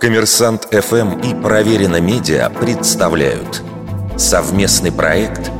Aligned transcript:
Коммерсант 0.00 0.68
ФМ 0.70 1.20
и 1.20 1.34
Проверено 1.34 2.00
Медиа 2.00 2.50
представляют 2.50 3.62
совместный 4.16 4.92
проект 4.92 5.50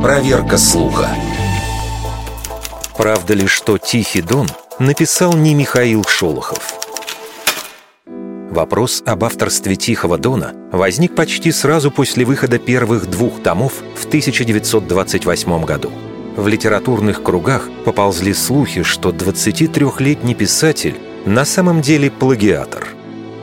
«Проверка 0.00 0.56
слуха». 0.58 1.08
Правда 2.96 3.34
ли, 3.34 3.46
что 3.46 3.78
«Тихий 3.78 4.22
дон» 4.22 4.48
написал 4.78 5.34
не 5.34 5.54
Михаил 5.54 6.04
Шолохов? 6.04 6.78
Вопрос 8.06 9.02
об 9.04 9.24
авторстве 9.24 9.76
«Тихого 9.76 10.18
дона» 10.18 10.54
возник 10.72 11.14
почти 11.14 11.52
сразу 11.52 11.90
после 11.90 12.24
выхода 12.24 12.58
первых 12.58 13.10
двух 13.10 13.42
томов 13.42 13.74
в 13.96 14.06
1928 14.06 15.64
году. 15.64 15.90
В 16.36 16.46
литературных 16.46 17.22
кругах 17.22 17.68
поползли 17.84 18.32
слухи, 18.32 18.82
что 18.82 19.10
23-летний 19.10 20.34
писатель 20.34 20.96
на 21.26 21.44
самом 21.44 21.80
деле 21.82 22.10
плагиатор. 22.10 22.88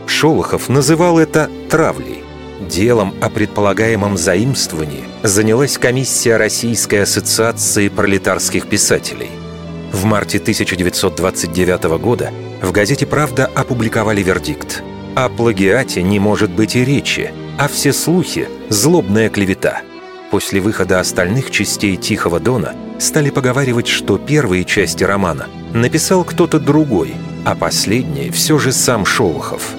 Шолохов 0.06 0.70
называл 0.70 1.20
это 1.20 1.50
«травлей». 1.70 2.24
Делом 2.60 3.14
о 3.22 3.30
предполагаемом 3.30 4.18
заимствовании 4.18 5.04
занялась 5.22 5.78
комиссия 5.78 6.38
Российской 6.38 7.04
ассоциации 7.04 7.88
пролетарских 7.90 8.68
писателей. 8.68 9.30
В 9.92 10.06
марте 10.06 10.40
1929 10.40 11.84
года 12.00 12.32
в 12.62 12.72
газете 12.72 13.06
«Правда» 13.06 13.50
опубликовали 13.56 14.24
вердикт– 14.24 14.84
о 15.18 15.30
плагиате 15.30 16.04
не 16.04 16.20
может 16.20 16.52
быть 16.52 16.76
и 16.76 16.86
речи, 16.86 17.34
а 17.58 17.68
все 17.68 17.92
слухи– 17.92 18.48
злобная 18.70 19.32
клевета. 19.32 19.82
После 20.30 20.62
выхода 20.62 21.00
остальных 21.00 21.50
частей 21.50 21.96
«Тихого 21.96 22.40
дона» 22.40 22.76
стали 23.00 23.32
поговаривать, 23.32 23.88
что 23.88 24.20
первые 24.20 24.64
части 24.64 25.04
романа 25.04 25.48
написал 25.74 26.24
кто-то 26.24 26.60
другой, 26.60 27.16
а 27.48 27.56
последние 27.56 28.30
все 28.30 28.60
же 28.60 28.74
сам 28.74 29.06
Шолохов. 29.06 29.70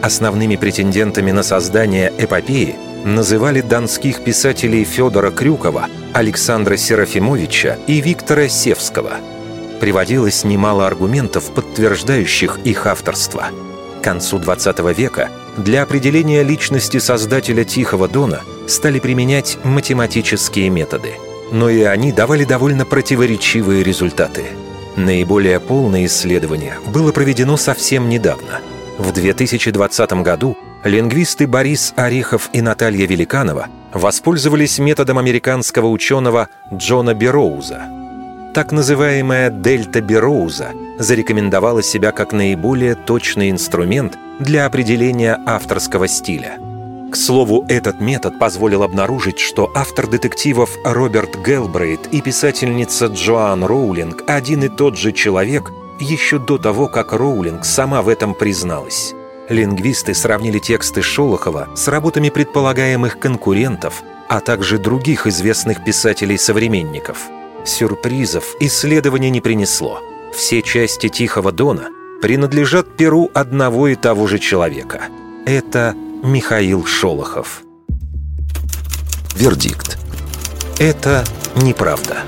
Основными 0.00 0.56
претендентами 0.56 1.30
на 1.30 1.42
создание 1.42 2.10
эпопеи 2.16 2.74
называли 3.04 3.60
донских 3.60 4.24
писателей 4.24 4.82
Федора 4.84 5.30
Крюкова, 5.30 5.88
Александра 6.14 6.78
Серафимовича 6.78 7.76
и 7.86 8.00
Виктора 8.00 8.48
Севского. 8.48 9.18
Приводилось 9.78 10.42
немало 10.44 10.86
аргументов, 10.86 11.50
подтверждающих 11.50 12.60
их 12.64 12.86
авторство– 12.86 13.48
к 13.98 14.00
концу 14.00 14.38
XX 14.38 14.94
века 14.94 15.28
для 15.58 15.82
определения 15.82 16.42
личности 16.42 16.98
создателя 16.98 17.64
«Тихого 17.64 18.08
дона» 18.08 18.42
стали 18.68 19.00
применять 19.00 19.58
математические 19.64 20.70
методы. 20.70 21.14
Но 21.50 21.68
и 21.68 21.82
они 21.82 22.12
давали 22.12 22.44
довольно 22.44 22.86
противоречивые 22.86 23.82
результаты. 23.82 24.44
Наиболее 24.98 25.60
полное 25.60 26.06
исследование 26.06 26.74
было 26.92 27.12
проведено 27.12 27.56
совсем 27.56 28.08
недавно. 28.08 28.60
В 28.98 29.12
2020 29.12 30.12
году 30.24 30.58
лингвисты 30.82 31.46
Борис 31.46 31.94
Орехов 31.94 32.50
и 32.52 32.60
Наталья 32.60 33.06
Великанова 33.06 33.68
воспользовались 33.92 34.80
методом 34.80 35.18
американского 35.18 35.86
ученого 35.86 36.48
Джона 36.74 37.14
Бероуза– 37.14 37.88
так 38.58 38.72
называемая 38.72 39.50
дельта 39.50 40.00
Бероуза 40.00 40.72
зарекомендовала 40.98 41.80
себя 41.80 42.10
как 42.10 42.32
наиболее 42.32 42.96
точный 42.96 43.50
инструмент 43.50 44.18
для 44.40 44.66
определения 44.66 45.38
авторского 45.46 46.08
стиля. 46.08 46.58
Слову, 47.18 47.64
этот 47.68 48.00
метод 48.00 48.38
позволил 48.38 48.82
обнаружить, 48.82 49.38
что 49.38 49.70
автор 49.74 50.06
детективов 50.06 50.70
Роберт 50.84 51.36
Гелбрейт 51.44 52.08
и 52.12 52.20
писательница 52.20 53.06
Джоан 53.06 53.64
Роулинг 53.64 54.22
один 54.26 54.62
и 54.62 54.68
тот 54.68 54.96
же 54.96 55.12
человек 55.12 55.70
еще 56.00 56.38
до 56.38 56.58
того, 56.58 56.86
как 56.86 57.12
Роулинг 57.12 57.64
сама 57.64 58.02
в 58.02 58.08
этом 58.08 58.34
призналась. 58.34 59.14
Лингвисты 59.48 60.14
сравнили 60.14 60.58
тексты 60.58 61.02
Шолохова 61.02 61.68
с 61.74 61.88
работами 61.88 62.28
предполагаемых 62.28 63.18
конкурентов, 63.18 64.02
а 64.28 64.40
также 64.40 64.78
других 64.78 65.26
известных 65.26 65.84
писателей-современников– 65.84 67.18
Сюрпризов 67.68 68.56
исследование 68.60 69.30
не 69.30 69.40
принесло. 69.40 70.00
Все 70.34 70.62
части 70.62 71.08
Тихого 71.08 71.52
Дона 71.52 71.88
принадлежат 72.22 72.96
перу 72.96 73.30
одного 73.34 73.88
и 73.88 73.94
того 73.94 74.26
же 74.26 74.38
человека. 74.38 75.02
Это 75.44 75.94
Михаил 76.22 76.84
Шолохов. 76.84 77.62
Вердикт. 79.36 79.98
Это 80.80 81.24
неправда. 81.54 82.24